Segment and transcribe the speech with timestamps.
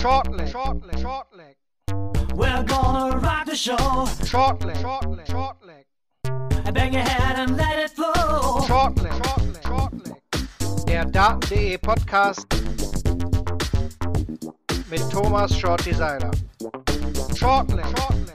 [0.00, 1.56] Short leg, short leg, short leg.
[2.34, 4.08] We're gonna rock the show.
[4.24, 5.84] Short leg, short leg, short leg.
[6.72, 8.64] Bang your head and let it flow.
[8.66, 10.86] Short leg, short leg, short leg.
[10.86, 12.46] Der Daten.de Podcast
[14.88, 15.54] mit Thomas.
[15.54, 15.96] Short leg,
[17.36, 17.84] short leg,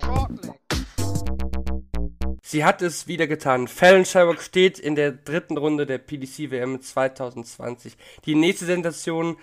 [0.04, 0.60] short leg.
[2.44, 3.68] Sie hat es wieder getan.
[3.68, 7.98] Fallon Sherrock steht in der dritten Runde der PDC WM 2020.
[8.26, 9.38] Die nächste Sensation.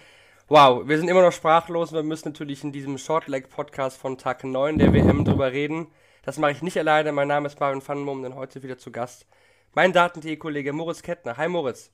[0.49, 1.93] Wow, wir sind immer noch sprachlos.
[1.93, 5.87] Wir müssen natürlich in diesem Shortleg Podcast von Tag 9 der WM drüber reden.
[6.25, 7.13] Das mache ich nicht alleine.
[7.13, 9.27] Mein Name ist Marvin Vandenboom, denn heute wieder zu Gast
[9.75, 11.37] mein Daten.de-Kollege Moritz Kettner.
[11.37, 11.91] Hi Moritz.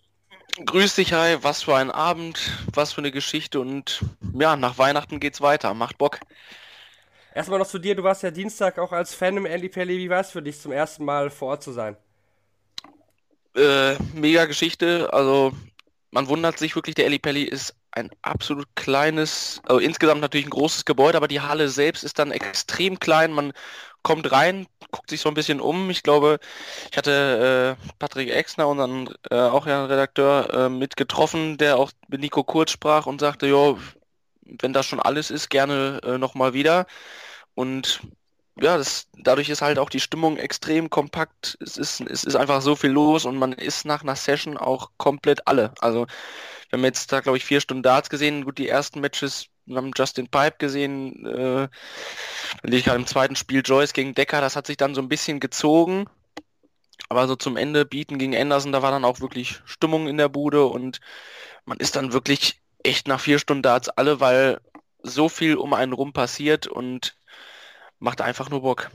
[0.64, 1.36] Grüß dich, hi.
[1.42, 5.74] Was für ein Abend, was für eine Geschichte und ja, nach Weihnachten geht's weiter.
[5.74, 6.18] Macht Bock.
[7.34, 9.98] Erstmal noch zu dir, du warst ja Dienstag auch als Fan im Pelli.
[9.98, 11.96] Wie war es für dich, zum ersten Mal vor Ort zu sein?
[13.54, 15.12] Äh, mega Geschichte.
[15.12, 15.52] Also
[16.10, 20.84] man wundert sich wirklich, der Pelli ist ein absolut kleines, also insgesamt natürlich ein großes
[20.84, 23.32] Gebäude, aber die Halle selbst ist dann extrem klein.
[23.32, 23.52] Man
[24.02, 25.90] kommt rein, guckt sich so ein bisschen um.
[25.90, 26.38] Ich glaube,
[26.90, 31.90] ich hatte äh, Patrick Exner, unseren äh, auch ja Redakteur, äh, mit getroffen, der auch
[32.08, 33.76] mit Nico Kurz sprach und sagte, ja,
[34.42, 36.86] wenn das schon alles ist, gerne äh, nochmal wieder.
[37.54, 38.00] Und
[38.60, 41.58] ja, das, dadurch ist halt auch die Stimmung extrem kompakt.
[41.60, 44.90] Es ist, es ist einfach so viel los und man ist nach einer Session auch
[44.96, 45.72] komplett alle.
[45.80, 46.06] Also
[46.70, 48.44] wir haben jetzt da, glaube ich, vier Stunden Darts gesehen.
[48.44, 51.24] Gut, die ersten Matches, wir haben Justin Pipe gesehen.
[51.26, 51.68] Äh,
[52.64, 54.40] ich im zweiten Spiel Joyce gegen Decker.
[54.40, 56.06] Das hat sich dann so ein bisschen gezogen.
[57.08, 60.28] Aber so zum Ende Bieten gegen Anderson, da war dann auch wirklich Stimmung in der
[60.28, 61.00] Bude und
[61.64, 64.60] man ist dann wirklich echt nach vier Stunden Darts alle, weil
[65.02, 67.17] so viel um einen rum passiert und
[67.98, 68.90] macht einfach nur Bock.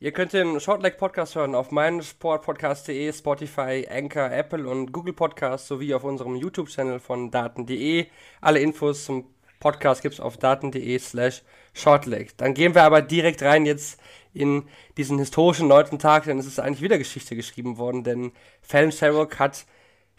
[0.00, 5.92] Ihr könnt den Shortleg Podcast hören auf meinsportpodcast.de, Spotify, Anchor, Apple und Google Podcast sowie
[5.92, 8.06] auf unserem YouTube-Channel von daten.de.
[8.40, 11.42] Alle Infos zum Podcast gibt es auf daten.de slash
[11.74, 12.36] shortleg.
[12.38, 14.00] Dann gehen wir aber direkt rein jetzt
[14.32, 18.30] in diesen historischen neunten Tag, denn es ist eigentlich wieder Geschichte geschrieben worden, denn
[18.62, 19.66] Fallon Sherrock hat,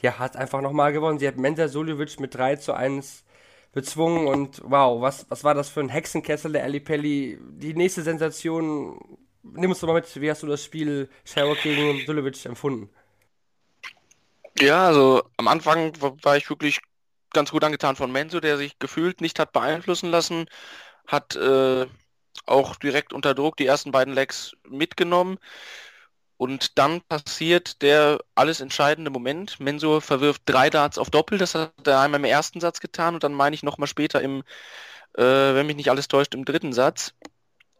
[0.02, 1.20] ja, hat einfach nochmal gewonnen.
[1.20, 3.24] Sie hat Mensa Suljovic mit 3 zu 1
[3.72, 7.40] bezwungen und wow, was, was war das für ein Hexenkessel der Ali Pelli?
[7.41, 9.00] Die nächste Sensation,
[9.44, 12.90] nimm uns doch mal mit, wie hast du das Spiel Sherrock gegen Sulevic empfunden?
[14.59, 16.79] Ja, also am Anfang war ich wirklich
[17.31, 20.47] ganz gut angetan von Menzo, der sich gefühlt nicht hat beeinflussen lassen,
[21.08, 21.85] hat äh,
[22.46, 25.38] auch direkt unter Druck die ersten beiden Legs mitgenommen.
[26.40, 29.60] Und dann passiert der alles entscheidende Moment.
[29.60, 31.38] Mensur verwirft drei Darts auf Doppel.
[31.38, 34.44] Das hat er einmal im ersten Satz getan und dann meine ich nochmal später im,
[35.18, 37.14] äh, wenn mich nicht alles täuscht, im dritten Satz.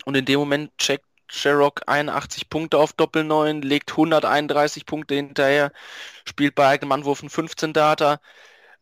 [0.04, 5.72] Und in dem Moment checkt Sherrock 81 Punkte auf Doppel 9, legt 131 Punkte hinterher,
[6.26, 8.20] spielt bei eigenem Anwurf 15 Data.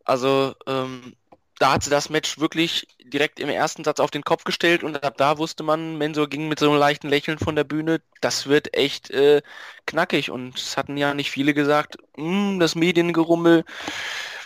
[0.06, 1.16] Also ähm,
[1.60, 5.04] da hat sie das Match wirklich direkt im ersten Satz auf den Kopf gestellt und
[5.04, 8.48] ab da wusste man, Mensur ging mit so einem leichten Lächeln von der Bühne, das
[8.48, 9.42] wird echt äh,
[9.86, 13.66] knackig und es hatten ja nicht viele gesagt, hm, das Mediengerummel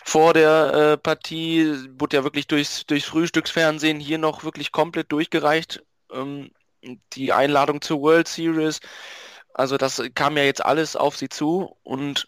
[0.04, 5.84] vor der äh, Partie wurde ja wirklich durchs, durchs Frühstücksfernsehen hier noch wirklich komplett durchgereicht.
[6.12, 6.52] Ähm,
[7.14, 8.80] die Einladung zur World Series,
[9.54, 12.28] also das kam ja jetzt alles auf sie zu und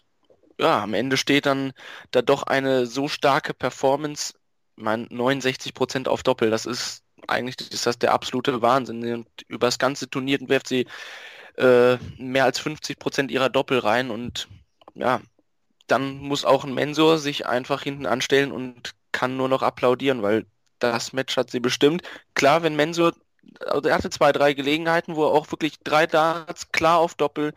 [0.60, 1.72] ja, am Ende steht dann
[2.12, 4.34] da doch eine so starke Performance
[4.76, 9.12] mein 69 Prozent auf Doppel, das ist eigentlich ist das der absolute Wahnsinn.
[9.14, 10.86] Und über das ganze Turnier werft sie
[11.56, 14.48] äh, mehr als 50 Prozent ihrer Doppel rein und
[14.94, 15.20] ja,
[15.86, 20.46] dann muss auch ein Mensur sich einfach hinten anstellen und kann nur noch applaudieren, weil
[20.78, 22.02] das Match hat sie bestimmt.
[22.34, 23.14] Klar, wenn Mensur,
[23.66, 27.54] also er hatte zwei, drei Gelegenheiten, wo er auch wirklich drei Darts klar auf Doppel,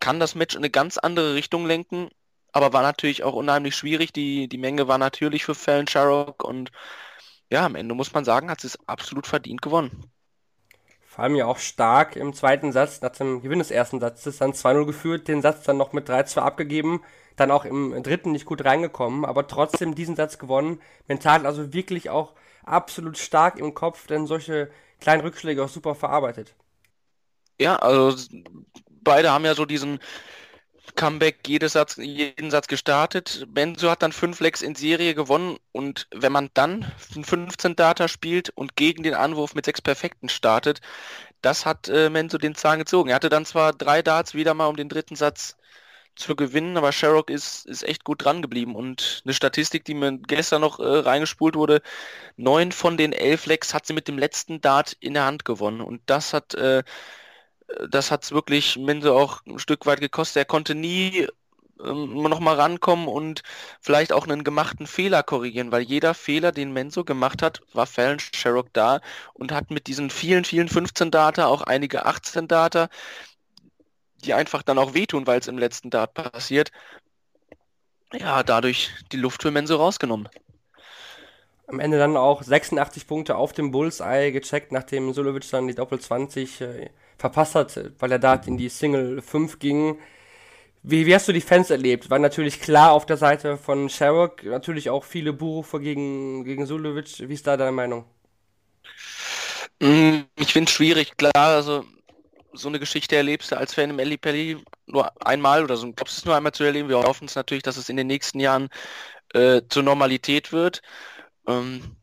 [0.00, 2.10] kann das Match in eine ganz andere Richtung lenken
[2.52, 4.12] aber war natürlich auch unheimlich schwierig.
[4.12, 6.70] Die, die Menge war natürlich für Fallon Sharrock und
[7.50, 10.10] ja, am Ende muss man sagen, hat sie es absolut verdient gewonnen.
[11.06, 14.54] Vor allem ja auch stark im zweiten Satz, nach dem Gewinn des ersten Satzes, dann
[14.54, 17.02] 2-0 geführt, den Satz dann noch mit 3-2 abgegeben,
[17.36, 20.80] dann auch im dritten nicht gut reingekommen, aber trotzdem diesen Satz gewonnen.
[21.08, 22.32] Mental also wirklich auch
[22.64, 24.70] absolut stark im Kopf, denn solche
[25.00, 26.54] kleinen Rückschläge auch super verarbeitet.
[27.60, 28.16] Ja, also
[29.02, 30.00] beide haben ja so diesen,
[30.96, 33.46] Comeback jeden Satz, jeden Satz gestartet.
[33.48, 38.50] Benzo hat dann fünf Legs in Serie gewonnen und wenn man dann 15 Data spielt
[38.50, 40.80] und gegen den Anwurf mit sechs Perfekten startet,
[41.40, 43.10] das hat äh, Menzo den Zahn gezogen.
[43.10, 45.56] Er hatte dann zwar drei Darts wieder mal um den dritten Satz
[46.14, 50.18] zu gewinnen, aber Sherrock ist, ist echt gut dran geblieben und eine Statistik, die mir
[50.18, 51.82] gestern noch äh, reingespult wurde,
[52.36, 55.80] neun von den elf Legs hat sie mit dem letzten Dart in der Hand gewonnen
[55.80, 56.82] und das hat äh,
[57.88, 60.36] das hat es wirklich Mende auch ein Stück weit gekostet.
[60.36, 61.26] Er konnte nie
[61.82, 63.42] ähm, nochmal rankommen und
[63.80, 68.18] vielleicht auch einen gemachten Fehler korrigieren, weil jeder Fehler, den Menzo gemacht hat, war Fallon
[68.20, 69.00] Sherrock da
[69.34, 72.88] und hat mit diesen vielen, vielen 15 Data auch einige 18 Data,
[74.24, 76.70] die einfach dann auch wehtun, weil es im letzten Dart passiert,
[78.12, 80.28] ja, dadurch die Luft für Menzo rausgenommen.
[81.72, 85.98] Am Ende dann auch 86 Punkte auf dem Bullseye gecheckt, nachdem Sulovic dann die Doppel
[85.98, 89.98] 20 äh, verpasst hat, weil er da in die Single 5 ging.
[90.82, 92.10] Wie, wie hast du die Fans erlebt?
[92.10, 97.26] War natürlich klar auf der Seite von Sherrock, natürlich auch viele Buchrufe gegen, gegen Sulovic.
[97.28, 98.04] Wie ist da deine Meinung?
[99.80, 101.84] Mm, ich finde es schwierig, klar, also
[102.52, 106.18] so eine Geschichte erlebst du als Fan im Ellie Pelli nur einmal oder so, glaubst
[106.18, 106.88] es nur einmal zu erleben.
[106.88, 108.68] Wir hoffen es natürlich, dass es in den nächsten Jahren
[109.34, 110.82] äh, zur Normalität wird.
[111.46, 111.96] Ähm,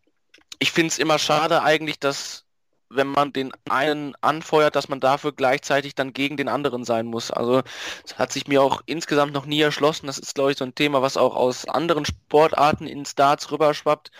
[0.59, 2.45] ich finde es immer schade eigentlich, dass
[2.89, 7.31] wenn man den einen anfeuert, dass man dafür gleichzeitig dann gegen den anderen sein muss.
[7.31, 7.61] Also
[8.03, 10.07] es hat sich mir auch insgesamt noch nie erschlossen.
[10.07, 14.11] Das ist, glaube ich, so ein Thema, was auch aus anderen Sportarten in Starts rüberschwappt.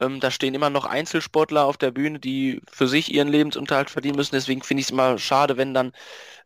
[0.00, 4.16] Ähm, da stehen immer noch Einzelsportler auf der Bühne, die für sich ihren Lebensunterhalt verdienen
[4.16, 4.34] müssen.
[4.34, 5.92] Deswegen finde ich es immer schade, wenn dann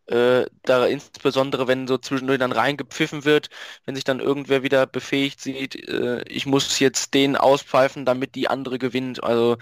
[0.07, 3.49] äh, da insbesondere wenn so zwischendurch dann reingepfiffen wird,
[3.85, 8.47] wenn sich dann irgendwer wieder befähigt sieht, äh, ich muss jetzt den auspfeifen, damit die
[8.47, 9.23] andere gewinnt.
[9.23, 9.57] Also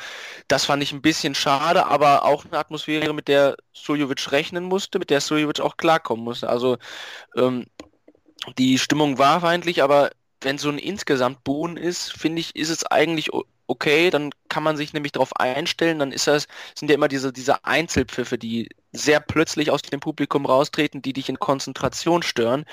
[0.47, 5.00] das fand ich ein bisschen schade, aber auch eine Atmosphäre, mit der Suljovic rechnen musste,
[5.00, 6.50] mit der Suljovic auch klarkommen musste.
[6.50, 6.77] Also
[7.35, 7.65] ähm,
[8.57, 10.12] die Stimmung war feindlich, aber
[10.42, 13.30] wenn so ein insgesamt Bohnen ist, finde ich, ist es eigentlich
[13.68, 17.31] okay, dann kann man sich nämlich darauf einstellen, dann ist das, sind ja immer diese,
[17.31, 22.66] diese Einzelpfiffe, die sehr plötzlich aus dem Publikum raustreten, die dich in Konzentration stören.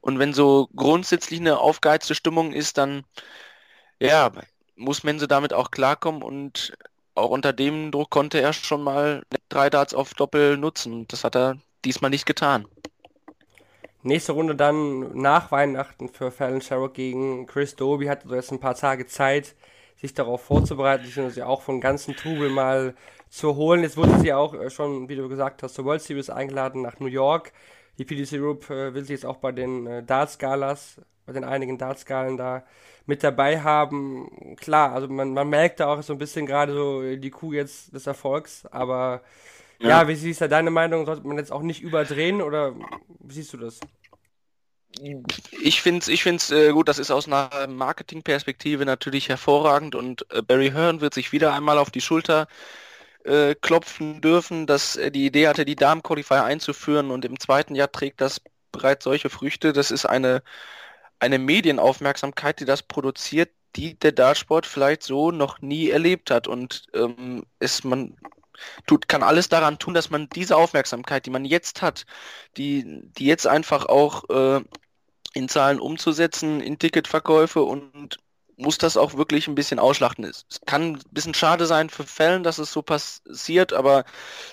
[0.00, 3.04] Und wenn so grundsätzlich eine aufgeheizte Stimmung ist, dann
[4.00, 4.30] ja,
[4.76, 6.76] muss Mense damit auch klarkommen und
[7.14, 11.06] auch unter dem Druck konnte er schon mal drei Darts auf Doppel nutzen.
[11.08, 12.66] Das hat er diesmal nicht getan.
[14.02, 18.06] Nächste Runde dann nach Weihnachten für Fallon Sherrock gegen Chris Doby.
[18.06, 19.56] Hatte jetzt ein paar Tage Zeit,
[20.00, 22.94] sich darauf vorzubereiten, sich sie auch von ganzen Trubel mal
[23.28, 23.82] zu holen.
[23.82, 27.00] Jetzt wurde sie auch äh, schon, wie du gesagt hast, zur World Series eingeladen nach
[27.00, 27.52] New York.
[27.98, 31.78] Die PDC Group äh, will sie jetzt auch bei den äh, Darts-Galas, bei den einigen
[31.78, 32.64] Darts-Galen da
[33.06, 34.56] mit dabei haben.
[34.56, 37.94] Klar, also man, man merkt da auch so ein bisschen gerade so die Kuh jetzt
[37.94, 39.22] des Erfolgs, aber
[39.78, 39.88] ja.
[39.88, 41.06] ja, wie siehst du deine Meinung?
[41.06, 42.74] Sollte man jetzt auch nicht überdrehen oder
[43.20, 43.80] wie siehst du das?
[45.62, 50.26] Ich finde es ich find's, äh, gut, das ist aus einer Marketingperspektive natürlich hervorragend und
[50.32, 52.48] äh, Barry Hearn wird sich wieder einmal auf die Schulter
[53.24, 57.90] äh, klopfen dürfen, dass er die Idee hatte, die Damen-Qualifier einzuführen und im zweiten Jahr
[57.92, 58.40] trägt das
[58.72, 59.72] bereits solche Früchte.
[59.72, 60.42] Das ist eine,
[61.18, 66.86] eine Medienaufmerksamkeit, die das produziert, die der Dartsport vielleicht so noch nie erlebt hat und
[66.94, 68.16] ähm, ist man
[68.86, 72.06] tut, kann alles daran tun, dass man diese Aufmerksamkeit, die man jetzt hat,
[72.56, 74.64] die, die jetzt einfach auch äh,
[75.36, 78.18] in Zahlen umzusetzen, in Ticketverkäufe und
[78.58, 80.24] muss das auch wirklich ein bisschen ausschlachten.
[80.24, 84.04] Es kann ein bisschen schade sein für Fällen, dass es so passiert, aber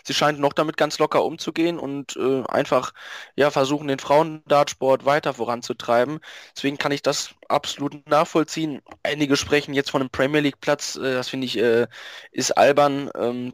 [0.03, 2.93] sie scheint noch damit ganz locker umzugehen und äh, einfach
[3.35, 6.19] ja versuchen, den Frauendartsport weiter voranzutreiben.
[6.55, 8.81] Deswegen kann ich das absolut nachvollziehen.
[9.03, 11.87] Einige sprechen jetzt von einem Premier League Platz, äh, das finde ich äh,
[12.31, 13.09] ist albern.
[13.15, 13.53] Ähm,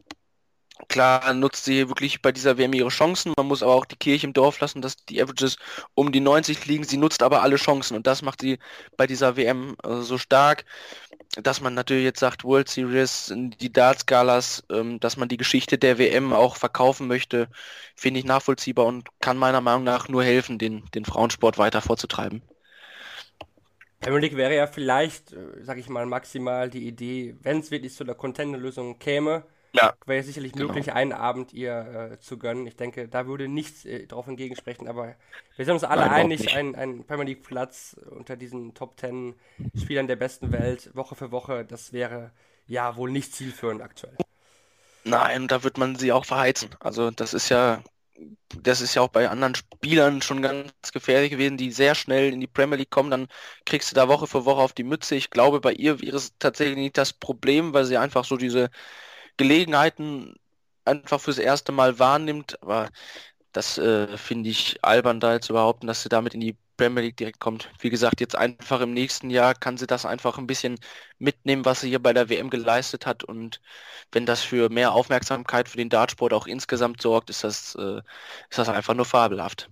[0.88, 3.32] Klar nutzt sie wirklich bei dieser WM ihre Chancen.
[3.36, 5.56] Man muss aber auch die Kirche im Dorf lassen, dass die Averages
[5.94, 6.84] um die 90 liegen.
[6.84, 8.58] Sie nutzt aber alle Chancen und das macht sie
[8.96, 10.64] bei dieser WM äh, so stark,
[11.36, 15.98] dass man natürlich jetzt sagt, World Series, die Darts-Galas, ähm, dass man die Geschichte der
[15.98, 17.48] WM auch verkaufen möchte,
[17.94, 22.42] finde ich nachvollziehbar und kann meiner Meinung nach nur helfen, den, den Frauensport weiter vorzutreiben.
[24.00, 27.94] Premier League wäre ja vielleicht, äh, sag ich mal, maximal die Idee, wenn es wirklich
[27.94, 29.94] zu einer Contender-Lösung käme, ja.
[30.06, 30.66] Wäre sicherlich genau.
[30.66, 32.66] möglich, einen Abend ihr äh, zu gönnen.
[32.66, 35.14] Ich denke, da würde nichts äh, darauf entgegensprechen, aber
[35.56, 39.34] wir sind uns alle Nein, einig, ein, ein Premier League Platz unter diesen Top 10
[39.80, 42.32] Spielern der besten Welt, Woche für Woche, das wäre
[42.66, 44.16] ja wohl nicht zielführend aktuell.
[45.04, 46.70] Nein, da wird man sie auch verheizen.
[46.80, 47.82] Also das ist ja,
[48.62, 52.40] das ist ja auch bei anderen Spielern schon ganz gefährlich gewesen, die sehr schnell in
[52.40, 53.28] die Premier League kommen, dann
[53.64, 55.14] kriegst du da Woche für Woche auf die Mütze.
[55.14, 58.70] Ich glaube, bei ihr wäre es tatsächlich nicht das Problem, weil sie einfach so diese
[59.40, 60.34] Gelegenheiten
[60.84, 62.62] einfach fürs erste Mal wahrnimmt.
[62.62, 62.90] Aber
[63.52, 67.16] das äh, finde ich albern, da zu behaupten, dass sie damit in die Premier League
[67.16, 67.70] direkt kommt.
[67.78, 70.78] Wie gesagt, jetzt einfach im nächsten Jahr kann sie das einfach ein bisschen
[71.18, 73.24] mitnehmen, was sie hier bei der WM geleistet hat.
[73.24, 73.62] Und
[74.12, 78.02] wenn das für mehr Aufmerksamkeit für den Dartsport auch insgesamt sorgt, ist das, äh,
[78.50, 79.70] ist das einfach nur fabelhaft.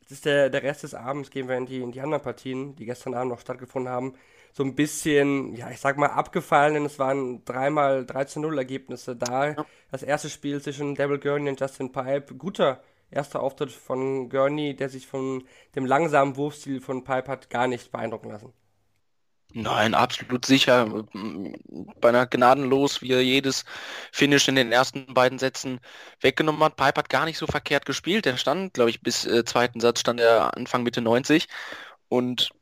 [0.00, 2.76] Jetzt ist der, der Rest des Abends, gehen wir in die, in die anderen Partien,
[2.76, 4.14] die gestern Abend noch stattgefunden haben
[4.52, 9.48] so ein bisschen, ja, ich sag mal, abgefallen, denn es waren dreimal 13-0 Ergebnisse da.
[9.48, 9.66] Ja.
[9.90, 14.88] Das erste Spiel zwischen Devil Gurney und Justin Pipe, guter erster Auftritt von Gurney, der
[14.88, 15.44] sich von
[15.74, 18.52] dem langsamen Wurfstil von Pipe hat gar nicht beeindrucken lassen.
[19.54, 21.04] Nein, absolut sicher.
[22.00, 23.64] Bei einer gnadenlos, wie er jedes
[24.10, 25.80] Finish in den ersten beiden Sätzen
[26.20, 26.76] weggenommen hat.
[26.76, 28.26] Pipe hat gar nicht so verkehrt gespielt.
[28.26, 31.48] Er stand, glaube ich, bis äh, zweiten Satz stand er Anfang Mitte 90
[32.08, 32.52] und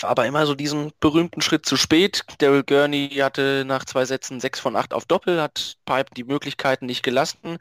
[0.00, 2.24] war aber immer so diesen berühmten Schritt zu spät.
[2.38, 6.86] Daryl Gurney hatte nach zwei Sätzen 6 von 8 auf Doppel, hat Pipe die Möglichkeiten
[6.86, 7.58] nicht gelassen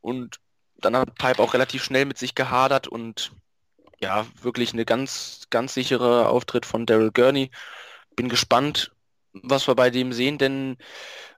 [0.00, 0.36] und
[0.78, 3.32] dann hat Pipe auch relativ schnell mit sich gehadert und
[4.00, 7.50] ja, wirklich eine ganz, ganz sichere Auftritt von Daryl Gurney.
[8.14, 8.92] Bin gespannt,
[9.32, 10.76] was wir bei dem sehen, denn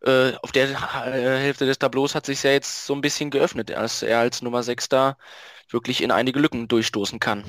[0.02, 3.70] äh, auf der äh, Hälfte des Tableaus hat sich ja jetzt so ein bisschen geöffnet,
[3.70, 5.16] dass er als Nummer 6 da
[5.70, 7.44] wirklich in einige Lücken durchstoßen kann.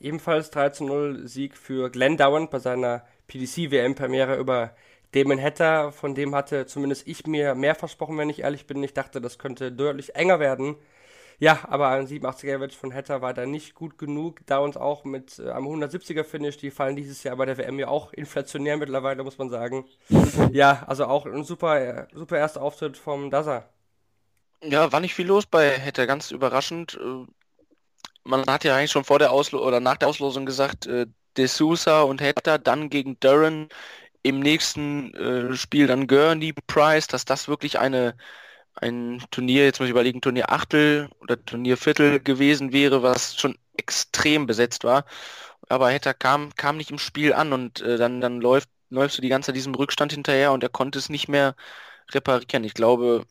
[0.00, 4.74] Ebenfalls 13-0 Sieg für Glenn Dowan bei seiner PDC-WM-Premiere über
[5.12, 5.92] Damon Hatter.
[5.92, 8.82] Von dem hatte zumindest ich mir mehr versprochen, wenn ich ehrlich bin.
[8.82, 10.76] Ich dachte, das könnte deutlich enger werden.
[11.40, 14.40] Ja, aber ein 87er Average von Hatter war da nicht gut genug.
[14.46, 17.78] Da uns auch mit äh, einem 170er Finish, die fallen dieses Jahr bei der WM
[17.78, 19.84] ja auch inflationär mittlerweile, muss man sagen.
[20.52, 23.68] ja, also auch ein super, äh, super erster Auftritt vom Daza.
[24.62, 26.98] Ja, war nicht viel los bei Hatter, ganz überraschend.
[28.24, 31.06] Man hat ja eigentlich schon vor der Auslosung oder nach der Auslosung gesagt, äh,
[31.36, 33.68] De Sousa und Hatter dann gegen Duran
[34.22, 38.16] im nächsten äh, Spiel dann Gurney, Price, dass das wirklich eine
[38.76, 43.58] ein Turnier, jetzt muss ich überlegen, Turnier Achtel oder Turnier Viertel gewesen wäre, was schon
[43.76, 45.04] extrem besetzt war.
[45.68, 49.22] Aber Hetter kam, kam nicht im Spiel an und äh, dann, dann läuft, läufst du
[49.22, 51.56] die ganze Zeit diesem Rückstand hinterher und er konnte es nicht mehr
[52.12, 52.64] reparieren.
[52.64, 53.24] Ich glaube,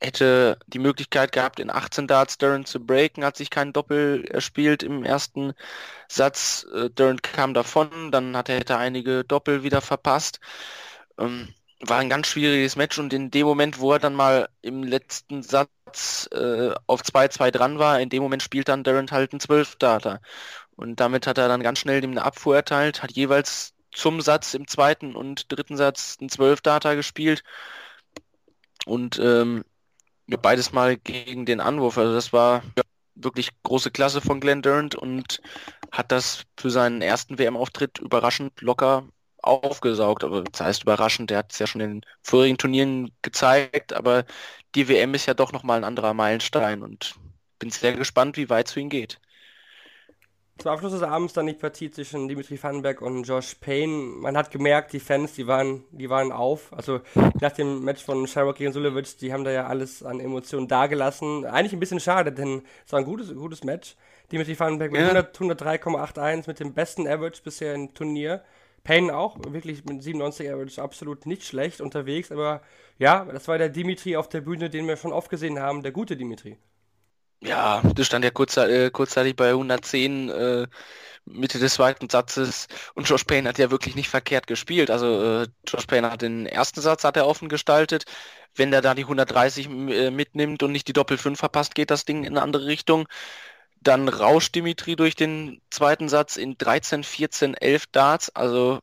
[0.00, 4.82] hätte die Möglichkeit gehabt, in 18 Darts Durant zu breaken, hat sich kein Doppel erspielt
[4.82, 5.52] im ersten
[6.08, 6.66] Satz.
[6.74, 10.40] Äh, Durant kam davon, dann hat er hätte einige Doppel wieder verpasst.
[11.18, 14.82] Ähm, war ein ganz schwieriges Match und in dem Moment, wo er dann mal im
[14.82, 19.40] letzten Satz äh, auf 2-2 dran war, in dem Moment spielt dann Durant halt einen
[19.40, 20.20] 12-Data.
[20.76, 24.54] Und damit hat er dann ganz schnell dem eine Abfuhr erteilt, hat jeweils zum Satz
[24.54, 27.42] im zweiten und dritten Satz einen 12-Data gespielt.
[28.86, 29.64] Und ähm,
[30.36, 31.98] beides mal gegen den Anwurf.
[31.98, 32.62] Also das war
[33.14, 35.40] wirklich große Klasse von Glenn Durant und
[35.92, 39.06] hat das für seinen ersten WM-Auftritt überraschend locker
[39.42, 40.24] aufgesaugt.
[40.24, 44.24] Aber das heißt überraschend, der hat es ja schon in vorigen Turnieren gezeigt, aber
[44.74, 47.14] die WM ist ja doch nochmal ein anderer Meilenstein und
[47.58, 49.20] bin sehr gespannt, wie weit es für ihn geht.
[50.60, 53.94] Zum Abschluss des Abends dann die Partie zwischen Dimitri Vandenberg und Josh Payne.
[53.94, 56.70] Man hat gemerkt, die Fans, die waren, die waren auf.
[56.74, 57.00] Also
[57.40, 61.46] nach dem Match von Sharrock gegen Sulevic, die haben da ja alles an Emotionen dagelassen.
[61.46, 63.96] Eigentlich ein bisschen schade, denn es war ein gutes, gutes Match.
[64.32, 65.08] Dimitri Vandenberg mit ja.
[65.12, 68.44] 103,81 mit dem besten Average bisher im Turnier.
[68.84, 72.60] Payne auch, wirklich mit 97 Average absolut nicht schlecht unterwegs, aber
[72.98, 75.92] ja, das war der Dimitri auf der Bühne, den wir schon oft gesehen haben, der
[75.92, 76.58] gute Dimitri.
[77.42, 80.66] Ja, das stand ja kurzzeitig, äh, kurzzeitig bei 110 äh,
[81.24, 84.90] Mitte des zweiten Satzes und Josh Payne hat ja wirklich nicht verkehrt gespielt.
[84.90, 88.04] Also äh, Josh Payne hat den ersten Satz hat er offen gestaltet.
[88.54, 92.04] Wenn der da die 130 äh, mitnimmt und nicht die Doppel 5 verpasst, geht das
[92.04, 93.06] Ding in eine andere Richtung.
[93.80, 98.80] Dann rauscht Dimitri durch den zweiten Satz in 13, 14, 11 Darts, also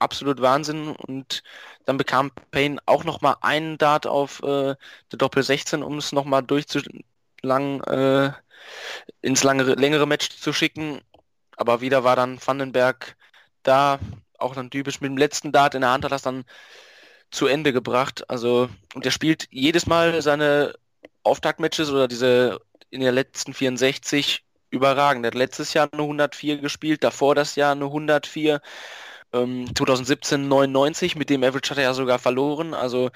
[0.00, 0.88] absolut Wahnsinn.
[0.96, 1.42] Und
[1.84, 4.74] dann bekam Payne auch nochmal einen Dart auf äh,
[5.12, 6.42] der Doppel 16, um es nochmal
[7.42, 8.32] durchzulang äh,
[9.20, 11.00] ins lange, längere Match zu schicken.
[11.56, 13.16] Aber wieder war dann Vandenberg
[13.62, 13.98] da,
[14.38, 16.44] auch dann typisch mit dem letzten Dart in der Hand hat das dann
[17.30, 18.28] zu Ende gebracht.
[18.28, 20.74] Also, und er spielt jedes Mal seine
[21.22, 25.24] Auftaktmatches oder diese in der letzten 64 überragend.
[25.24, 28.60] Er hat letztes Jahr eine 104 gespielt, davor das Jahr eine 104.
[29.32, 32.74] Ähm, 2017 99, mit dem Average hat er ja sogar verloren.
[32.74, 33.10] Also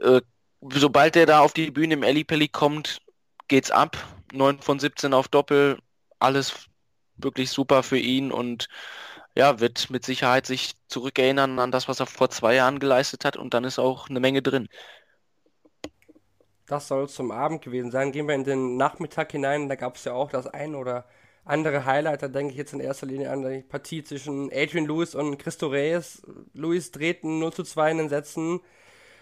[0.00, 0.20] äh,
[0.62, 3.00] sobald er da auf die Bühne im Ellipelli kommt,
[3.50, 3.98] geht's ab.
[4.32, 5.78] 9 von 17 auf Doppel,
[6.20, 6.70] alles
[7.16, 8.68] wirklich super für ihn und
[9.36, 13.36] ja, wird mit Sicherheit sich zurückerinnern an das, was er vor zwei Jahren geleistet hat
[13.36, 14.68] und dann ist auch eine Menge drin.
[16.66, 18.12] Das soll zum Abend gewesen sein.
[18.12, 19.68] Gehen wir in den Nachmittag hinein.
[19.68, 21.04] Da gab es ja auch das ein oder
[21.44, 22.22] andere Highlight.
[22.22, 25.66] Da denke ich jetzt in erster Linie an die Partie zwischen Adrian Lewis und Christo
[25.66, 26.22] Reyes.
[26.54, 28.60] Lewis drehten 0 zu 2 in den Sätzen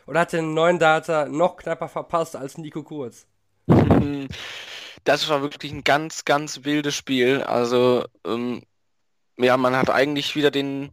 [0.05, 3.27] und hat den neuen Data noch knapper verpasst als Nico Kurz.
[5.05, 7.43] Das war wirklich ein ganz, ganz wildes Spiel.
[7.43, 8.63] Also, ähm,
[9.39, 10.91] ja, man hat eigentlich wieder den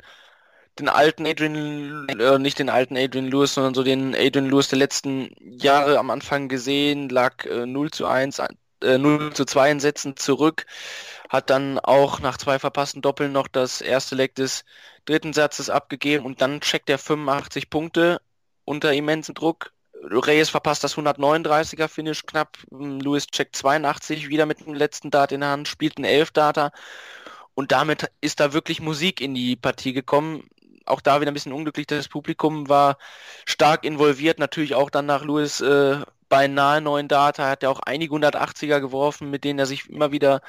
[0.79, 4.79] den alten Adrian, äh, nicht den alten Adrian Lewis, sondern so den Adrian Lewis der
[4.79, 8.39] letzten Jahre am Anfang gesehen, lag äh, 0 zu 1,
[8.82, 10.65] äh, 0 zu 2 in Sätzen zurück,
[11.29, 14.65] hat dann auch nach zwei verpassten Doppeln noch das erste Leg des
[15.05, 18.22] dritten Satzes abgegeben und dann checkt er 85 Punkte
[18.65, 19.72] unter immensem Druck,
[20.03, 22.57] Reyes verpasst das 139er Finish knapp.
[22.71, 26.71] Lewis checkt 82 wieder mit dem letzten Dart in der Hand, spielt einen 11 Data.
[27.53, 30.49] Und damit ist da wirklich Musik in die Partie gekommen.
[30.85, 31.87] Auch da wieder ein bisschen unglücklich.
[31.87, 32.97] Das Publikum war
[33.45, 34.39] stark involviert.
[34.39, 37.43] Natürlich auch dann nach Lewis äh, beinahe neuen Data.
[37.43, 40.41] Er hat ja auch einige 180er geworfen, mit denen er sich immer wieder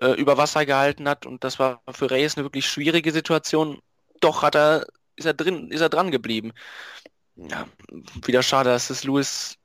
[0.00, 1.26] äh, über Wasser gehalten hat.
[1.26, 3.80] Und das war für Reyes eine wirklich schwierige Situation.
[4.20, 6.52] Doch hat er, ist er drin, ist er dran geblieben
[7.36, 7.68] ja,
[8.24, 9.58] wieder schade, dass es Lewis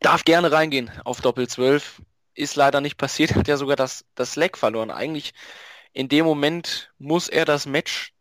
[0.00, 2.02] darf gerne reingehen auf Doppel 12.
[2.34, 4.90] Ist leider nicht passiert, hat ja sogar das, das Leck verloren.
[4.90, 5.34] Eigentlich
[5.92, 8.12] in dem Moment muss er das Match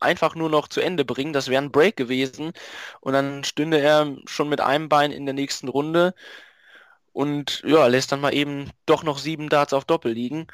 [0.00, 1.32] einfach nur noch zu Ende bringen.
[1.32, 2.52] Das wäre ein Break gewesen.
[3.00, 6.14] Und dann stünde er schon mit einem Bein in der nächsten Runde
[7.12, 10.48] und ja, lässt dann mal eben doch noch sieben Darts auf Doppel liegen.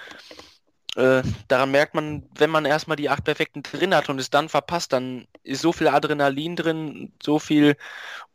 [0.95, 4.49] Äh, daran merkt man, wenn man erstmal die acht perfekten drin hat und es dann
[4.49, 7.77] verpasst, dann ist so viel Adrenalin drin, so viel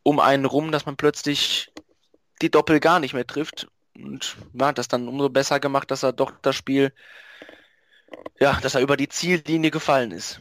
[0.02, 1.72] um einen rum, dass man plötzlich
[2.42, 3.68] die Doppel gar nicht mehr trifft.
[3.96, 6.92] Und ja, das dann umso besser gemacht, dass er doch das Spiel,
[8.40, 10.40] ja, dass er über die Ziellinie gefallen ist.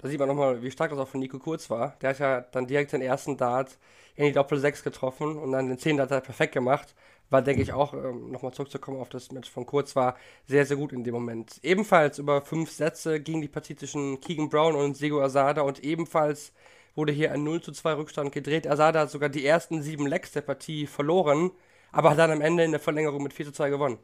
[0.00, 1.96] Da sieht man nochmal, wie stark das auch von Nico Kurz war.
[2.00, 3.76] Der hat ja dann direkt den ersten Dart
[4.14, 6.94] in die Doppel 6 getroffen und dann den 10 Dart perfekt gemacht
[7.30, 10.16] war, denke ich, auch, ähm, nochmal zurückzukommen auf das Match von Kurz, war
[10.46, 11.58] sehr, sehr gut in dem Moment.
[11.62, 16.52] Ebenfalls über fünf Sätze ging die Partie zwischen Keegan Brown und Sego Asada und ebenfalls
[16.94, 18.66] wurde hier ein 0 zu 2 Rückstand gedreht.
[18.66, 21.50] Asada hat sogar die ersten sieben Lecks der Partie verloren,
[21.92, 23.98] aber dann am Ende in der Verlängerung mit 4 zu 2 gewonnen.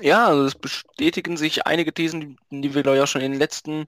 [0.00, 3.86] Ja, also es bestätigen sich einige Thesen, die wir ja schon in den letzten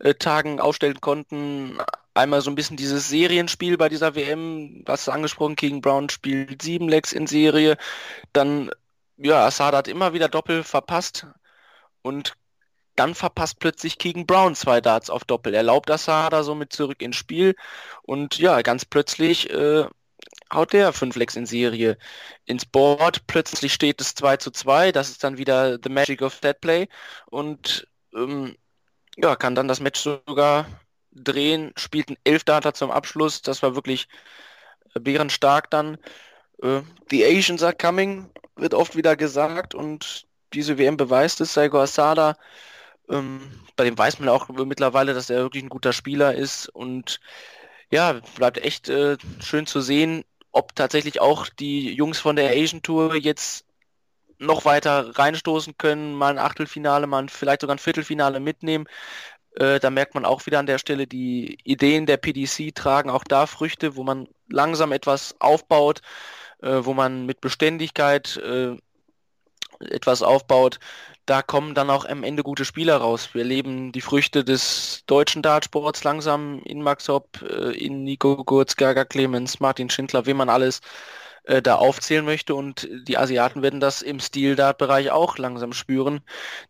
[0.00, 1.78] äh, Tagen aufstellen konnten.
[2.14, 6.88] Einmal so ein bisschen dieses Serienspiel bei dieser WM, was angesprochen, King Brown spielt sieben
[6.88, 7.76] Legs in Serie.
[8.32, 8.70] Dann,
[9.16, 11.26] ja, Assad hat immer wieder Doppel verpasst
[12.02, 12.34] und
[12.96, 15.54] dann verpasst plötzlich Keegan Brown zwei Darts auf Doppel.
[15.54, 17.54] Erlaubt Assada somit zurück ins Spiel
[18.02, 19.86] und ja, ganz plötzlich äh,
[20.52, 21.98] haut der fünf Lecks in Serie
[22.44, 23.26] ins Board.
[23.26, 24.92] Plötzlich steht es 2 zu 2.
[24.92, 26.88] Das ist dann wieder the magic of that play.
[27.30, 28.56] Und ähm,
[29.16, 30.66] ja, kann dann das Match sogar
[31.12, 33.42] drehen, spielt ein Elfdata zum Abschluss.
[33.42, 34.08] Das war wirklich
[34.94, 35.98] äh, bärenstark dann.
[36.62, 39.74] Äh, the Asians are coming, wird oft wieder gesagt.
[39.74, 41.54] Und diese WM beweist es.
[41.54, 42.36] Saigo Asada,
[43.08, 43.40] ähm,
[43.76, 46.68] bei dem weiß man auch mittlerweile, dass er wirklich ein guter Spieler ist.
[46.68, 47.20] Und
[47.90, 52.82] ja, bleibt echt äh, schön zu sehen, ob tatsächlich auch die Jungs von der Asian
[52.82, 53.66] Tour jetzt
[54.38, 58.86] noch weiter reinstoßen können, mal ein Achtelfinale, mal vielleicht sogar ein Viertelfinale mitnehmen.
[59.56, 63.24] Äh, da merkt man auch wieder an der Stelle, die Ideen der PDC tragen auch
[63.24, 66.00] da Früchte, wo man langsam etwas aufbaut,
[66.62, 68.76] äh, wo man mit Beständigkeit äh,
[69.80, 70.78] etwas aufbaut,
[71.26, 73.30] da kommen dann auch am Ende gute Spieler raus.
[73.32, 78.76] Wir erleben die Früchte des deutschen Dartsports langsam in Max Hopp, äh, in Nico Gurz,
[78.76, 80.80] Gaga Clemens, Martin Schindler, wie man alles
[81.44, 82.54] äh, da aufzählen möchte.
[82.54, 86.20] Und die Asiaten werden das im Stil-Dart-Bereich auch langsam spüren,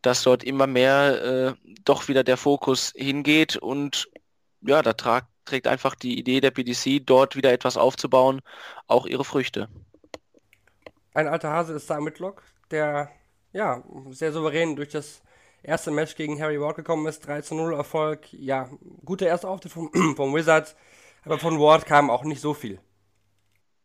[0.02, 3.56] dass dort immer mehr äh, doch wieder der Fokus hingeht.
[3.56, 4.08] Und
[4.62, 8.40] ja, da tragt, trägt einfach die Idee der PDC, dort wieder etwas aufzubauen,
[8.86, 9.68] auch ihre Früchte.
[11.14, 13.10] Ein alter Hase ist da mit Lock, der
[13.52, 15.22] ja sehr souverän durch das
[15.62, 17.26] erste Match gegen Harry Ward gekommen ist.
[17.26, 18.32] 3 zu 0 Erfolg.
[18.32, 18.70] Ja,
[19.04, 20.74] guter erster Auftritt vom, vom Wizards,
[21.24, 22.80] aber von Ward kam auch nicht so viel.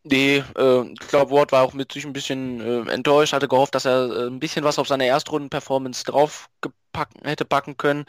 [0.09, 3.75] Nee, äh, ich glaube, Ward war auch mit sich ein bisschen äh, enttäuscht, hatte gehofft,
[3.75, 6.49] dass er äh, ein bisschen was auf seine Erstrunden-Performance drauf
[7.23, 8.05] hätte packen können.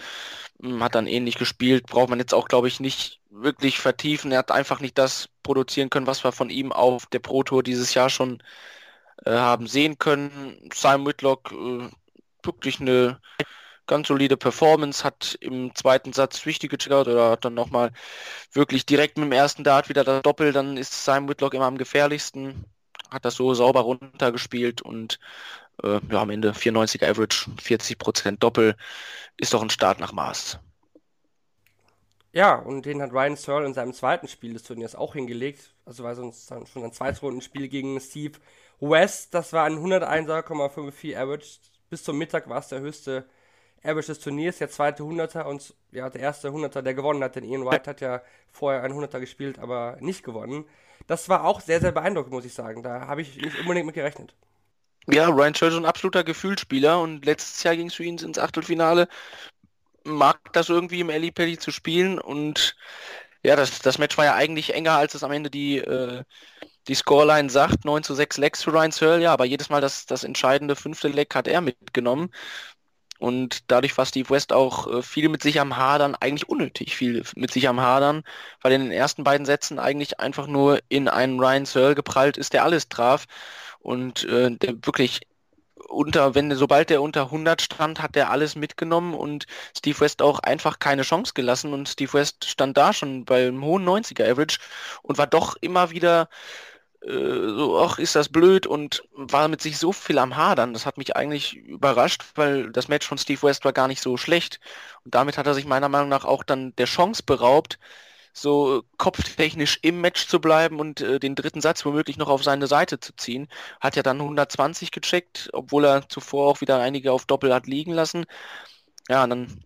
[0.62, 4.32] Hm, hat dann ähnlich gespielt, braucht man jetzt auch, glaube ich, nicht wirklich vertiefen.
[4.32, 7.62] Er hat einfach nicht das produzieren können, was wir von ihm auf der Pro Tour
[7.64, 8.42] dieses Jahr schon
[9.24, 10.70] äh, haben sehen können.
[10.74, 11.90] Simon Whitlock äh,
[12.44, 13.20] wirklich eine
[13.88, 17.92] ganz solide Performance, hat im zweiten Satz wichtig gecheckt oder hat dann nochmal
[18.52, 21.78] wirklich direkt mit dem ersten Dart wieder das Doppel, dann ist Simon Whitlock immer am
[21.78, 22.64] gefährlichsten,
[23.10, 25.18] hat das so sauber runtergespielt und
[25.82, 28.76] äh, ja, am Ende 94er Average, 40% Doppel,
[29.36, 30.60] ist doch ein Start nach Maß.
[32.32, 35.74] Ja, und den hat Ryan Searle in seinem zweiten Spiel des Turniers auch hingelegt.
[35.86, 38.38] Also war sonst dann schon ein zweites Rundenspiel gegen Steve
[38.80, 41.58] West, das war ein 101,54 Average.
[41.90, 43.24] Bis zum Mittag war es der höchste
[43.82, 47.44] Average des Turniers, der zweite 100er und ja, der erste 100er, der gewonnen hat, denn
[47.44, 50.64] Ian White hat ja vorher einen 100er gespielt, aber nicht gewonnen.
[51.06, 52.82] Das war auch sehr, sehr beeindruckend, muss ich sagen.
[52.82, 54.34] Da habe ich nicht unbedingt mit gerechnet.
[55.10, 58.38] Ja, Ryan Church ist ein absoluter Gefühlsspieler und letztes Jahr ging es für ihn ins
[58.38, 59.08] Achtelfinale.
[60.04, 62.76] Mag das irgendwie im Ellie Pelli zu spielen und
[63.42, 66.24] ja, das, das Match war ja eigentlich enger, als es am Ende die, äh,
[66.88, 67.84] die Scoreline sagt.
[67.84, 71.08] 9 zu 6 Legs für Ryan Searle, ja, aber jedes Mal das, das entscheidende fünfte
[71.08, 72.30] Leg hat er mitgenommen.
[73.18, 77.24] Und dadurch war Steve West auch äh, viel mit sich am Hadern, eigentlich unnötig viel
[77.36, 78.22] mit sich am Hadern,
[78.62, 82.52] weil in den ersten beiden Sätzen eigentlich einfach nur in einen Ryan Searle geprallt ist,
[82.52, 83.26] der alles traf.
[83.80, 85.20] Und äh, der wirklich
[85.88, 90.38] unter, wenn sobald der unter 100 stand, hat er alles mitgenommen und Steve West auch
[90.40, 91.72] einfach keine Chance gelassen.
[91.72, 94.58] Und Steve West stand da schon beim hohen 90er Average
[95.02, 96.28] und war doch immer wieder
[97.00, 100.72] so, ach, ist das blöd und war mit sich so viel am Hadern.
[100.72, 104.16] Das hat mich eigentlich überrascht, weil das Match von Steve West war gar nicht so
[104.16, 104.60] schlecht.
[105.04, 107.78] Und damit hat er sich meiner Meinung nach auch dann der Chance beraubt,
[108.32, 112.66] so kopftechnisch im Match zu bleiben und äh, den dritten Satz womöglich noch auf seine
[112.66, 113.48] Seite zu ziehen.
[113.80, 117.92] Hat ja dann 120 gecheckt, obwohl er zuvor auch wieder einige auf Doppel hat liegen
[117.92, 118.26] lassen.
[119.08, 119.64] Ja, dann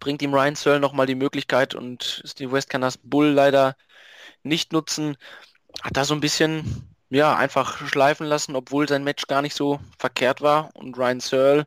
[0.00, 3.76] bringt ihm Ryan Searle nochmal die Möglichkeit und Steve West kann das Bull leider
[4.42, 5.16] nicht nutzen
[5.82, 9.80] hat da so ein bisschen, ja, einfach schleifen lassen, obwohl sein Match gar nicht so
[9.98, 10.70] verkehrt war.
[10.74, 11.66] Und Ryan Searle,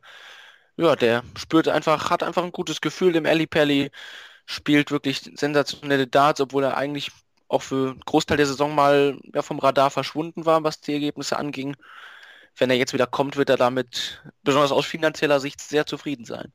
[0.77, 3.91] ja, der spürt einfach, hat einfach ein gutes Gefühl im Alley Pally,
[4.45, 7.11] spielt wirklich sensationelle Darts, obwohl er eigentlich
[7.49, 11.37] auch für einen Großteil der Saison mal ja, vom Radar verschwunden war, was die Ergebnisse
[11.37, 11.75] anging.
[12.57, 16.51] Wenn er jetzt wieder kommt, wird er damit, besonders aus finanzieller Sicht, sehr zufrieden sein.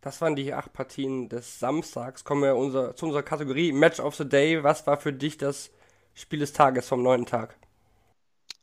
[0.00, 2.24] Das waren die acht Partien des Samstags.
[2.24, 4.62] Kommen wir unser, zu unserer Kategorie Match of the Day.
[4.64, 5.70] Was war für dich das
[6.20, 7.56] Spiel des Tages vom neunten Tag.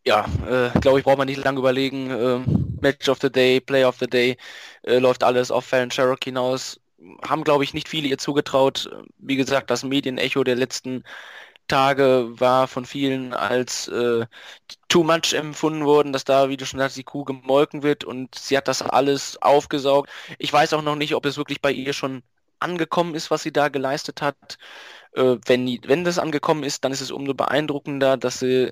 [0.06, 2.10] Ja, äh, glaube ich, braucht man nicht lange überlegen.
[2.10, 2.40] Äh,
[2.82, 4.38] Match of the Day, Play of the Day,
[4.84, 6.80] äh, läuft alles auf Fallon Sherrock hinaus.
[7.28, 8.90] Haben, glaube ich, nicht viele ihr zugetraut.
[9.18, 11.04] Wie gesagt, das Medienecho der letzten
[11.68, 14.26] Tage war von vielen als äh,
[14.88, 18.36] too much empfunden worden, dass da, wie du schon sagst, die Kuh gemolken wird und
[18.36, 20.10] sie hat das alles aufgesaugt.
[20.40, 22.24] Ich weiß auch noch nicht, ob es wirklich bei ihr schon
[22.60, 24.58] angekommen ist, was sie da geleistet hat.
[25.14, 28.72] Äh, wenn, wenn das angekommen ist, dann ist es umso beeindruckender, dass sie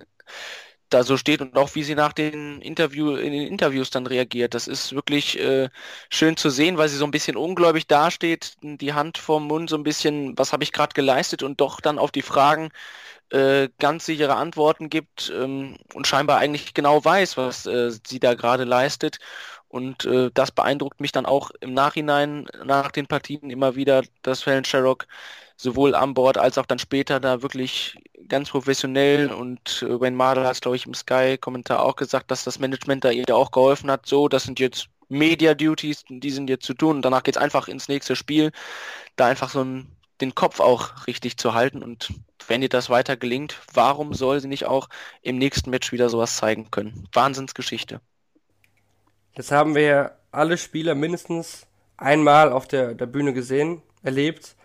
[0.90, 4.54] da so steht und auch wie sie nach den Interview in den Interviews dann reagiert.
[4.54, 5.70] Das ist wirklich äh,
[6.10, 9.78] schön zu sehen, weil sie so ein bisschen ungläubig dasteht, die Hand vorm Mund so
[9.78, 12.70] ein bisschen, was habe ich gerade geleistet und doch dann auf die Fragen
[13.32, 18.36] äh, ganz sichere Antworten gibt ähm, und scheinbar eigentlich genau weiß, was äh, sie da
[18.36, 19.20] gerade leistet.
[19.68, 24.44] Und äh, das beeindruckt mich dann auch im Nachhinein nach den Partien immer wieder, dass
[24.44, 25.08] Fallon Sherrock
[25.58, 27.98] sowohl an Bord als auch dann später da wirklich
[28.28, 32.44] ganz professionell und äh, Wayne Mardell hat es, glaube ich, im Sky-Kommentar auch gesagt, dass
[32.44, 34.06] das Management da ihr auch geholfen hat.
[34.06, 37.68] So, das sind jetzt Media-Duties, die sind jetzt zu tun und danach geht es einfach
[37.68, 38.52] ins nächste Spiel,
[39.16, 42.10] da einfach so ein, den Kopf auch richtig zu halten und
[42.48, 44.88] wenn ihr das weiter gelingt, warum soll sie nicht auch
[45.22, 47.08] im nächsten Match wieder sowas zeigen können?
[47.14, 48.02] Wahnsinnsgeschichte.
[49.36, 51.68] Jetzt haben wir alle Spieler mindestens
[51.98, 54.56] einmal auf der, der Bühne gesehen, erlebt.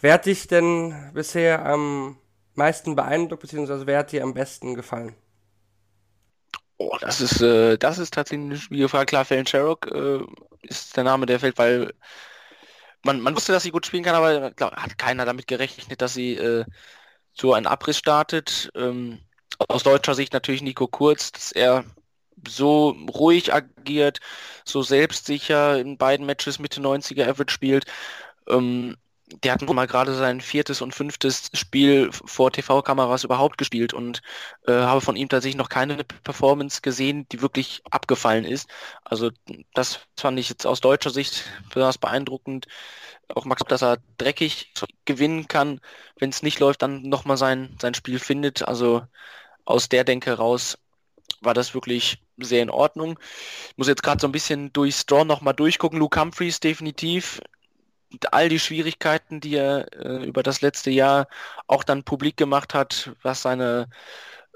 [0.00, 2.16] Wer hat dich denn bisher am
[2.54, 5.14] meisten beeindruckt, beziehungsweise wer hat dir am besten gefallen?
[6.78, 9.06] Oh, das ist, äh, das ist tatsächlich eine schwierige Frage.
[9.06, 10.20] Klar, Fallon Sherrock äh,
[10.62, 11.92] ist der Name, der fällt, weil
[13.02, 16.14] man, man wusste, dass sie gut spielen kann, aber glaub, hat keiner damit gerechnet, dass
[16.14, 16.64] sie äh,
[17.32, 18.70] so einen Abriss startet.
[18.74, 19.18] Ähm,
[19.68, 21.84] aus deutscher Sicht natürlich Nico Kurz, dass er
[22.48, 24.20] so ruhig agiert,
[24.64, 27.84] so selbstsicher in beiden Matches Mitte 90er Average spielt.
[28.48, 28.96] Ähm,
[29.44, 34.22] der hat nun mal gerade sein viertes und fünftes Spiel vor TV-Kameras überhaupt gespielt und
[34.66, 38.68] äh, habe von ihm tatsächlich noch keine Performance gesehen, die wirklich abgefallen ist.
[39.04, 39.30] Also
[39.74, 42.66] das fand ich jetzt aus deutscher Sicht besonders beeindruckend.
[43.28, 44.72] Auch Max, dass er dreckig
[45.04, 45.80] gewinnen kann,
[46.18, 48.66] wenn es nicht läuft, dann nochmal sein, sein Spiel findet.
[48.66, 49.02] Also
[49.64, 50.78] aus der Denke raus
[51.40, 53.18] war das wirklich sehr in Ordnung.
[53.70, 55.98] Ich muss jetzt gerade so ein bisschen durch Straw nochmal durchgucken.
[55.98, 57.40] Luke Humphreys definitiv
[58.32, 61.28] all die Schwierigkeiten, die er äh, über das letzte Jahr
[61.66, 63.88] auch dann publik gemacht hat, was seine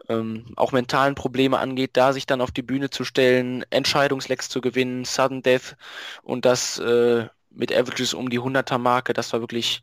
[0.09, 4.61] ähm, auch mentalen Probleme angeht, da sich dann auf die Bühne zu stellen, Entscheidungslecks zu
[4.61, 5.77] gewinnen, Sudden Death
[6.23, 9.83] und das äh, mit Averages um die 100er Marke, das war wirklich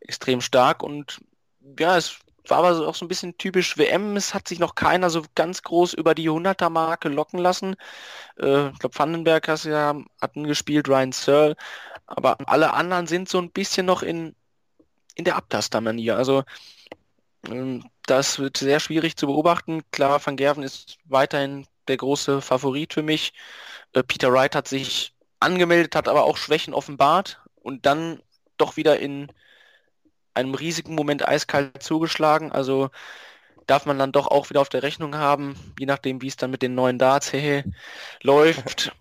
[0.00, 1.20] extrem stark und
[1.78, 2.18] ja, es
[2.50, 4.16] war aber auch so ein bisschen typisch WM.
[4.16, 7.76] Es hat sich noch keiner so ganz groß über die 100er Marke locken lassen.
[8.38, 11.56] Äh, ich glaube, Vandenberg hast ja, hatten gespielt, Ryan Searle.
[12.06, 14.34] Aber alle anderen sind so ein bisschen noch in,
[15.14, 16.16] in der Abtastermanier.
[16.16, 16.44] Also
[17.48, 19.82] ähm, das wird sehr schwierig zu beobachten.
[19.92, 23.32] Klar, Van Gerven ist weiterhin der große Favorit für mich.
[23.92, 28.20] Äh, Peter Wright hat sich angemeldet, hat aber auch Schwächen offenbart und dann
[28.56, 29.32] doch wieder in
[30.40, 32.52] einem riesigen Moment eiskalt zugeschlagen.
[32.52, 32.90] Also
[33.66, 36.50] darf man dann doch auch wieder auf der Rechnung haben, je nachdem, wie es dann
[36.50, 37.32] mit den neuen Darts
[38.22, 38.92] läuft.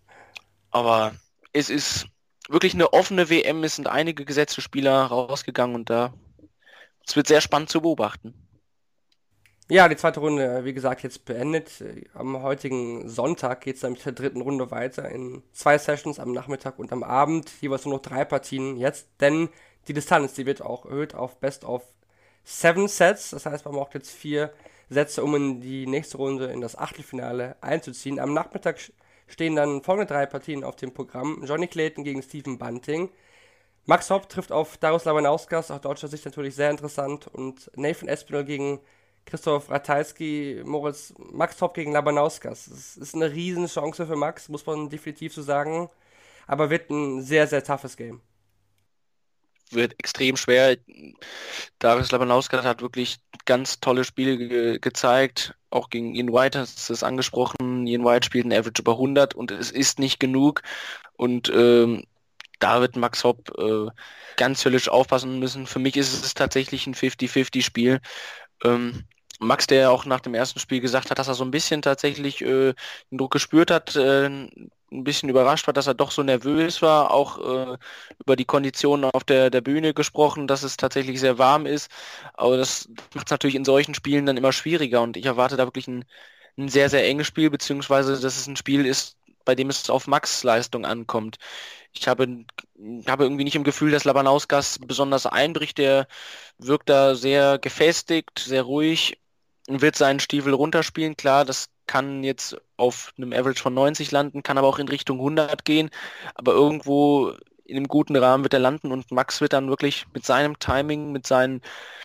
[0.71, 1.13] Aber
[1.54, 2.08] es ist
[2.47, 3.63] wirklich eine offene WM.
[3.63, 6.13] Es sind einige gesetzte Spieler rausgegangen und da
[7.10, 8.36] es wird sehr spannend zu beobachten.
[9.71, 11.84] Ja, die zweite Runde, wie gesagt, jetzt beendet.
[12.13, 16.32] Am heutigen Sonntag geht es dann mit der dritten Runde weiter in zwei Sessions am
[16.32, 17.52] Nachmittag und am Abend.
[17.62, 19.49] Jeweils nur noch drei Partien jetzt, denn
[19.87, 21.83] die Distanz, die wird auch erhöht auf Best of
[22.43, 23.31] Seven Sets.
[23.31, 24.51] Das heißt, man braucht jetzt vier
[24.89, 28.19] Sätze, um in die nächste Runde in das Achtelfinale einzuziehen.
[28.19, 28.79] Am Nachmittag
[29.27, 31.43] stehen dann folgende drei Partien auf dem Programm.
[31.45, 33.09] Johnny Clayton gegen Stephen Bunting.
[33.85, 37.27] Max Hopp trifft auf Darius Labanauskas, aus deutscher Sicht natürlich sehr interessant.
[37.27, 38.79] Und Nathan Espinel gegen
[39.25, 42.65] Christoph Ratajski, Moritz, Max Top gegen Labanauskas.
[42.69, 45.89] Das ist eine Riesenchance für Max, muss man definitiv so sagen.
[46.47, 48.21] Aber wird ein sehr, sehr toughes Game.
[49.71, 50.77] Wird extrem schwer.
[51.77, 55.55] Darius Labanauskas hat wirklich ganz tolle Spiele ge gezeigt.
[55.69, 57.86] Auch gegen Ian White hast du es angesprochen.
[57.86, 60.63] Ian White spielt ein Average über 100 und es ist nicht genug.
[61.17, 62.03] Und ähm,
[62.60, 63.88] da wird Max Hopp äh,
[64.36, 65.67] ganz höllisch aufpassen müssen.
[65.67, 68.01] Für mich ist es tatsächlich ein 50-50-Spiel.
[68.63, 69.05] Ähm,
[69.39, 72.41] Max, der auch nach dem ersten Spiel gesagt hat, dass er so ein bisschen tatsächlich
[72.41, 72.73] äh,
[73.10, 74.49] den Druck gespürt hat, äh,
[74.91, 77.38] ein bisschen überrascht war, dass er doch so nervös war, auch
[77.73, 77.78] äh,
[78.19, 81.91] über die Konditionen auf der, der Bühne gesprochen, dass es tatsächlich sehr warm ist.
[82.34, 85.65] Aber das macht es natürlich in solchen Spielen dann immer schwieriger und ich erwarte da
[85.65, 86.06] wirklich ein,
[86.58, 90.08] ein sehr, sehr enges Spiel, beziehungsweise dass es ein Spiel ist, bei dem es auf
[90.08, 91.38] Max Leistung ankommt.
[91.93, 92.45] Ich habe,
[93.08, 95.78] habe irgendwie nicht im Gefühl, dass Labanauskas besonders einbricht.
[95.78, 96.08] Der
[96.58, 99.17] wirkt da sehr gefestigt, sehr ruhig
[99.67, 101.15] wird seinen Stiefel runterspielen.
[101.15, 105.17] Klar, das kann jetzt auf einem Average von 90 landen, kann aber auch in Richtung
[105.17, 105.89] 100 gehen.
[106.36, 107.34] Aber irgendwo
[107.65, 111.12] in einem guten Rahmen wird er landen und Max wird dann wirklich mit seinem Timing,
[111.12, 111.62] mit seinen,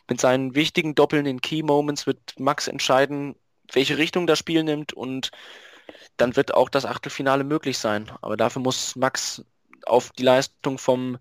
[0.08, 3.34] mit seinen wichtigen Doppeln in Key Moments wird Max entscheiden,
[3.72, 5.30] welche Richtung das Spiel nimmt und
[6.16, 8.10] dann wird auch das Achtelfinale möglich sein.
[8.22, 9.44] Aber dafür muss Max
[9.84, 11.18] auf die Leistung vom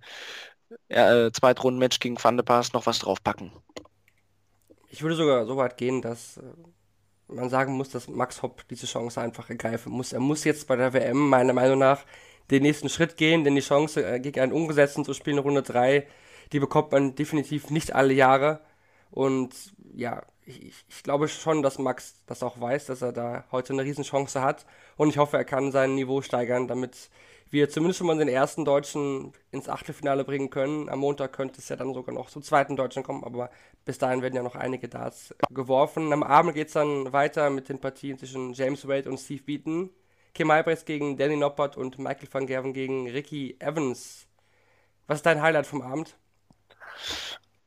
[0.87, 3.51] äh, Zweitrunden-Match gegen Van de Paas noch was draufpacken.
[4.87, 6.43] Ich würde sogar so weit gehen, dass äh,
[7.35, 10.13] man sagen muss, dass Max Hopp diese Chance einfach ergreifen muss.
[10.13, 12.03] Er muss jetzt bei der WM meiner Meinung nach
[12.51, 16.05] den nächsten Schritt gehen, denn die Chance äh, gegen einen Ungesetzten zu spielen, Runde 3,
[16.51, 18.59] die bekommt man definitiv nicht alle Jahre.
[19.11, 19.53] Und
[19.93, 23.83] ja, ich, ich, glaube schon, dass Max das auch weiß, dass er da heute eine
[23.83, 24.65] Riesenchance hat.
[24.97, 27.09] Und ich hoffe, er kann sein Niveau steigern, damit
[27.53, 30.89] wir zumindest schon mal den ersten Deutschen ins Achtelfinale bringen können.
[30.89, 33.51] Am Montag könnte es ja dann sogar noch zum zweiten Deutschen kommen, aber
[33.85, 36.11] bis dahin werden ja noch einige Darts geworfen.
[36.11, 39.91] Am Abend geht es dann weiter mit den Partien zwischen James Wade und Steve Beaton.
[40.33, 44.25] Kim Albrechts gegen Danny Noppert und Michael van Gerven gegen Ricky Evans.
[45.05, 46.17] Was ist dein Highlight vom Abend?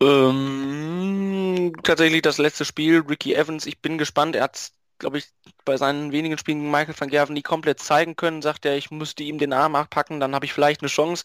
[0.01, 3.66] Ähm, tatsächlich das letzte Spiel, Ricky Evans.
[3.66, 4.35] Ich bin gespannt.
[4.35, 5.27] Er hat glaube ich,
[5.65, 8.43] bei seinen wenigen Spielen Michael van Gerven nie komplett zeigen können.
[8.43, 11.25] Sagt er, ich müsste ihm den Arm abpacken, dann habe ich vielleicht eine Chance.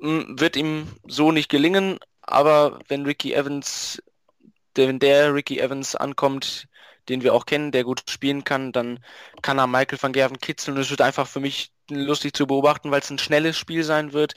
[0.00, 4.02] Hm, wird ihm so nicht gelingen, aber wenn Ricky Evans,
[4.74, 6.68] wenn der Ricky Evans ankommt,
[7.08, 9.00] den wir auch kennen, der gut spielen kann, dann
[9.42, 13.00] kann er Michael van Gerven kitzeln es wird einfach für mich lustig zu beobachten, weil
[13.00, 14.34] es ein schnelles Spiel sein wird,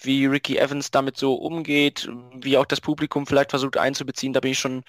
[0.00, 4.52] wie Ricky Evans damit so umgeht, wie auch das Publikum vielleicht versucht einzubeziehen, da bin
[4.52, 4.84] ich schon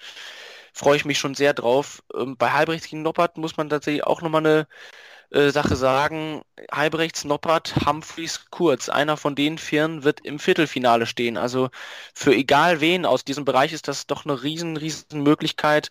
[0.73, 2.03] freue ich mich schon sehr drauf.
[2.15, 4.67] Ähm, bei Halbrechts gegen Noppert muss man tatsächlich auch nochmal eine
[5.33, 6.43] äh, Sache sagen.
[6.71, 8.89] Halbrechts, Noppert, Humphreys, Kurz.
[8.89, 11.38] Einer von den Vieren wird im Viertelfinale stehen.
[11.38, 11.69] Also
[12.13, 15.89] für egal wen aus diesem Bereich ist das doch eine riesen, riesen Möglichkeit,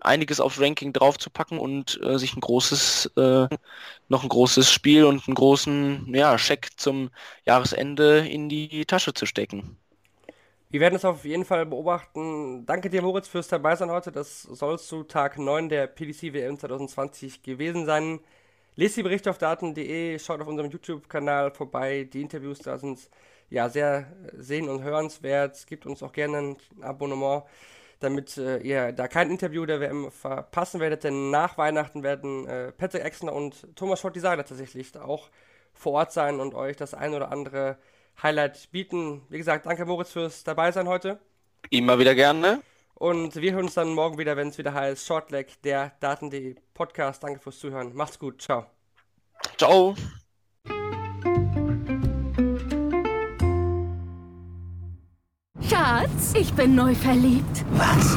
[0.00, 3.48] einiges aufs Ranking draufzupacken und äh, sich ein großes, äh,
[4.08, 7.10] noch ein großes Spiel und einen großen ja, Scheck zum
[7.44, 9.78] Jahresende in die Tasche zu stecken.
[10.76, 12.66] Wir werden es auf jeden Fall beobachten.
[12.66, 14.12] Danke dir, Moritz, fürs Dabeisein heute.
[14.12, 18.20] Das soll zu Tag 9 der PDC WM 2020 gewesen sein.
[18.74, 22.04] Lest die Berichte auf daten.de, schaut auf unserem YouTube-Kanal vorbei.
[22.04, 23.08] Die Interviews da sind
[23.48, 25.66] ja sehr sehen- und hörenswert.
[25.66, 27.44] Gebt uns auch gerne ein Abonnement,
[28.00, 31.04] damit äh, ihr da kein Interview der WM verpassen werdet.
[31.04, 35.30] Denn nach Weihnachten werden äh, Patrick Exner und Thomas Schott Designer tatsächlich auch
[35.72, 37.78] vor Ort sein und euch das ein oder andere
[38.22, 39.22] Highlight bieten.
[39.28, 41.18] Wie gesagt, danke Moritz fürs Dabeisein heute.
[41.70, 42.62] Immer wieder gerne.
[42.94, 47.22] Und wir hören uns dann morgen wieder, wenn es wieder heißt Shortleg, der Daten.de Podcast.
[47.22, 47.94] Danke fürs Zuhören.
[47.94, 48.40] Macht's gut.
[48.40, 48.66] Ciao.
[49.58, 49.94] Ciao.
[55.60, 57.64] Schatz, ich bin neu verliebt.
[57.72, 58.16] Was?